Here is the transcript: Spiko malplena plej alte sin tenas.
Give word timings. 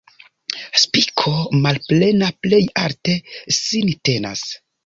Spiko 0.83 1.33
malplena 1.67 2.31
plej 2.47 2.63
alte 2.87 3.19
sin 3.59 3.97
tenas. 4.11 4.49